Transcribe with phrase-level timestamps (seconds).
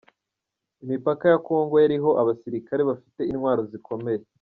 [0.83, 4.21] Imipaka ya kongo yariho abasirikare bafite intwaro zikomeye.